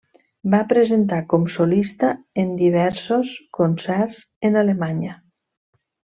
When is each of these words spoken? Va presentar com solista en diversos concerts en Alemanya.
Va 0.51 0.59
presentar 0.69 1.19
com 1.33 1.45
solista 1.55 2.09
en 2.45 2.49
diversos 2.63 3.35
concerts 3.59 4.19
en 4.51 4.59
Alemanya. 4.65 5.15